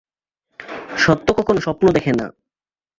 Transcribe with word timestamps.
সত্য 0.97 1.27
কখনও 1.33 1.61
স্বপ্ন 1.61 1.85
দেখে 1.91 2.11
না। 2.13 2.27